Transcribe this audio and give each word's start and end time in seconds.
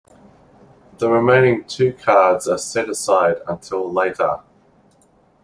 The 0.97 1.07
remaining 1.11 1.63
two 1.65 1.93
cards 1.93 2.47
are 2.47 2.57
set 2.57 2.89
aside 2.89 3.35
until 3.47 3.93
later. 3.93 4.39